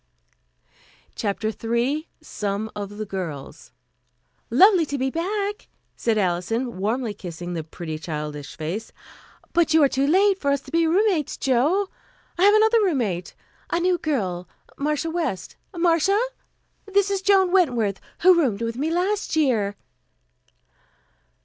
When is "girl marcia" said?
13.99-15.11